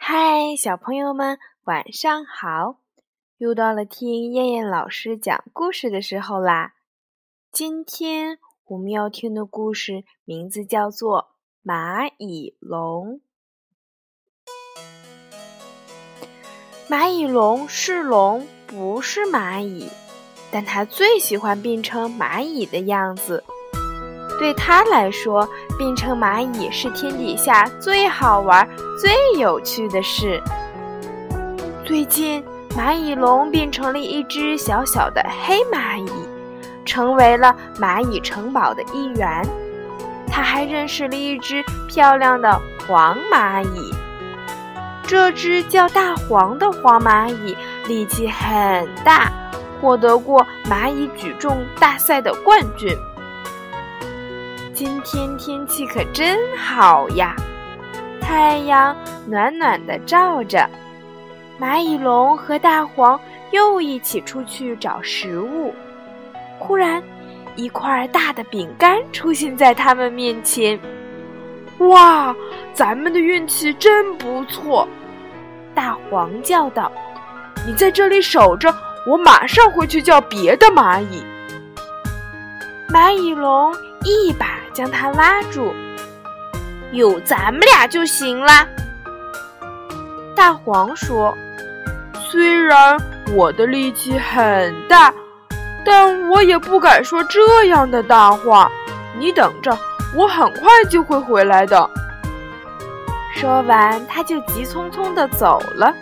[0.00, 2.78] 嗨，小朋友们，晚上好！
[3.36, 6.74] 又到了听燕燕老师讲故事的时候啦。
[7.50, 11.32] 今天我们要听的故事名字叫做
[11.68, 13.20] 《蚂蚁龙》。
[16.88, 19.90] 蚂蚁龙是龙，不是蚂蚁，
[20.50, 23.44] 但它最喜欢变成蚂蚁的样子。
[24.38, 25.46] 对他来说，
[25.76, 28.66] 变成蚂蚁是天底下最好玩、
[28.98, 30.40] 最有趣的事。
[31.84, 32.42] 最近，
[32.76, 36.10] 蚂蚁龙变成了一只小小的黑蚂蚁，
[36.84, 39.42] 成为了蚂蚁城堡的一员。
[40.30, 43.92] 他还认识了一只漂亮的黄蚂蚁。
[45.02, 49.32] 这只叫大黄的黄蚂蚁力气很大，
[49.80, 52.94] 获得过蚂蚁举重大赛的冠军。
[54.78, 57.34] 今天天气可真好呀，
[58.20, 58.96] 太阳
[59.26, 60.70] 暖暖的照着。
[61.60, 63.18] 蚂蚁龙和大黄
[63.50, 65.74] 又一起出去找食物。
[66.60, 67.02] 忽然，
[67.56, 70.78] 一块大的饼干出现在他们面前。
[71.78, 72.32] 哇，
[72.72, 74.86] 咱们的运气真不错！
[75.74, 76.92] 大黄叫道
[77.66, 78.72] ：“你在这里守着，
[79.08, 81.20] 我马上回去叫别的蚂蚁。”
[82.88, 84.56] 蚂蚁龙一把。
[84.78, 85.74] 将他拉住，
[86.92, 88.64] 有咱们俩就行了。
[90.36, 91.36] 大黄说
[92.30, 92.96] ：“虽然
[93.34, 95.12] 我的力气很大，
[95.84, 98.70] 但我也不敢说这样的大话。
[99.18, 99.76] 你等着，
[100.14, 101.90] 我很快就会回来的。”
[103.34, 105.92] 说完，他就急匆匆的走了。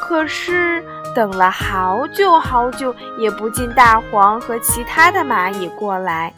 [0.00, 0.80] 可是
[1.12, 6.32] 等了好久好久，也不见大黄和其他的蚂蚁过来。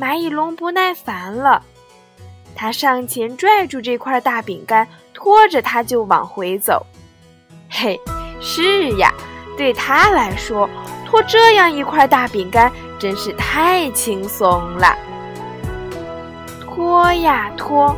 [0.00, 1.62] 蚂蚁龙不耐烦了，
[2.54, 6.86] 他上前拽住这块大饼干，拖着它就往回走。
[7.68, 8.00] 嘿，
[8.40, 9.12] 是呀，
[9.56, 10.68] 对他来说，
[11.06, 14.96] 拖这样一块大饼干真是太轻松了。
[16.60, 17.94] 拖呀拖，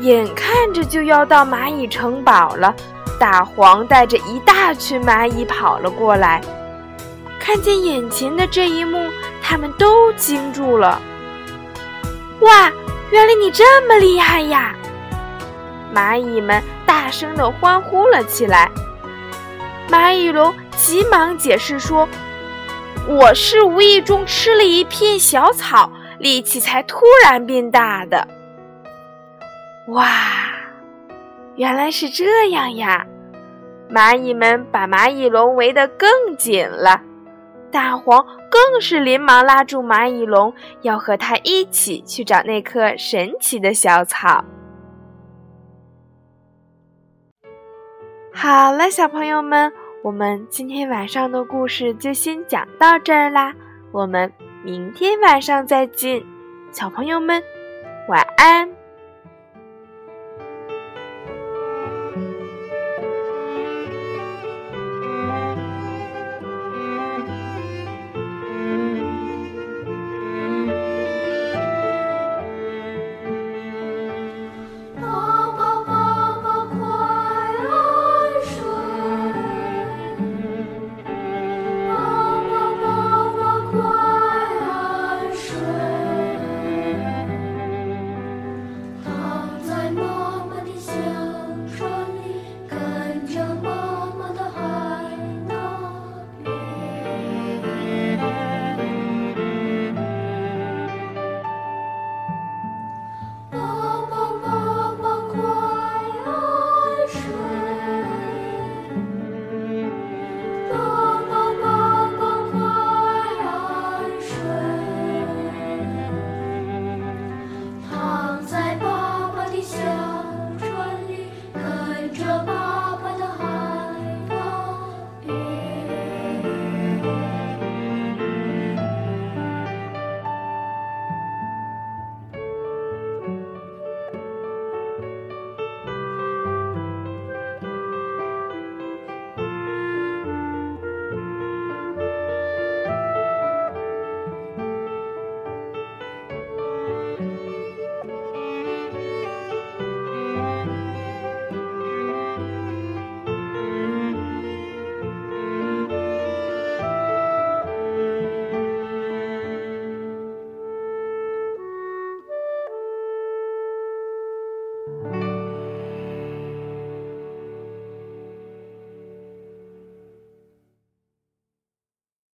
[0.00, 2.74] 眼看着就要到蚂蚁城堡了，
[3.20, 6.40] 大黄带着一大群蚂蚁跑了过来，
[7.38, 9.08] 看见眼前的这一幕，
[9.40, 11.00] 他们都惊住了。
[12.46, 12.72] 哇！
[13.10, 14.74] 原来你这么厉害呀！
[15.94, 18.70] 蚂蚁们大声的欢呼了起来。
[19.88, 22.08] 蚂蚁龙急忙解释说
[23.06, 28.26] ：“我是无意中吃了一片小草，力气才突然变大的。”
[29.88, 30.04] 哇！
[31.54, 33.06] 原来是这样呀！
[33.88, 37.00] 蚂蚁们把蚂蚁龙围得更紧了。
[37.76, 40.50] 大黄更是连忙拉住蚂蚁龙，
[40.80, 44.42] 要和他一起去找那棵神奇的小草。
[48.32, 49.70] 好了，小朋友们，
[50.02, 53.54] 我们今天晚上的故事就先讲到这儿啦，
[53.92, 54.32] 我们
[54.64, 56.24] 明天晚上再见，
[56.70, 57.42] 小朋友们，
[58.08, 58.66] 晚安。